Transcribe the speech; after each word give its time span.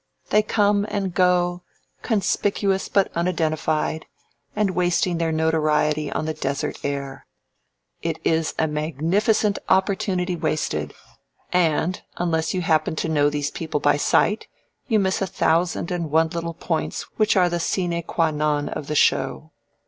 They 0.31 0.41
come 0.41 0.87
and 0.89 1.13
go, 1.13 1.61
conspicuous 2.01 2.89
but 2.89 3.11
unidentified, 3.13 4.07
and 4.55 4.71
wasting 4.71 5.19
their 5.19 5.31
notoriety 5.31 6.11
on 6.11 6.25
the 6.25 6.33
desert 6.33 6.79
air. 6.83 7.27
It 8.01 8.17
is 8.23 8.55
a 8.57 8.65
magnificent 8.67 9.59
opportunity 9.69 10.35
wasted, 10.35 10.95
and, 11.53 12.01
unless 12.17 12.51
you 12.51 12.61
happen 12.61 12.95
to 12.95 13.09
know 13.09 13.29
these 13.29 13.51
people 13.51 13.79
by 13.79 13.97
sight, 13.97 14.47
you 14.87 14.97
miss 14.97 15.21
a 15.21 15.27
thousand 15.27 15.91
and 15.91 16.09
one 16.09 16.29
little 16.29 16.55
points 16.55 17.03
which 17.17 17.37
are 17.37 17.47
the 17.47 17.59
sine 17.59 18.01
qua 18.01 18.31
non 18.31 18.69
of 18.69 18.87
the 18.87 18.95
show." 18.95 19.51